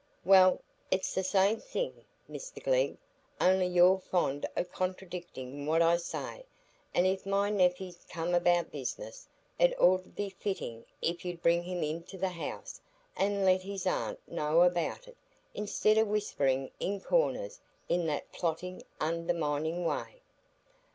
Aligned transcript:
"Well, 0.25 0.61
it's 0.89 1.13
the 1.13 1.23
same 1.23 1.59
thing, 1.59 2.05
Mr 2.27 2.63
Glegg, 2.63 2.97
only 3.39 3.67
you're 3.67 3.99
fond 3.99 4.47
o' 4.57 4.63
contradicting 4.63 5.67
what 5.67 5.83
I 5.83 5.97
say; 5.97 6.43
and 6.91 7.05
if 7.05 7.23
my 7.23 7.51
nephey's 7.51 8.03
come 8.09 8.33
about 8.33 8.71
business, 8.71 9.27
it 9.59 9.79
'ud 9.79 10.15
be 10.15 10.23
more 10.23 10.31
fitting 10.39 10.85
if 11.03 11.23
you'd 11.23 11.43
bring 11.43 11.61
him 11.61 11.83
into 11.83 12.17
the 12.17 12.29
house, 12.29 12.81
and 13.15 13.45
let 13.45 13.61
his 13.61 13.85
aunt 13.85 14.19
know 14.27 14.63
about 14.63 15.07
it, 15.07 15.17
instead 15.53 15.99
o' 15.99 16.03
whispering 16.03 16.71
in 16.79 16.99
corners, 16.99 17.59
in 17.87 18.07
that 18.07 18.31
plotting, 18.31 18.81
underminding 18.99 19.85
way." 19.85 20.19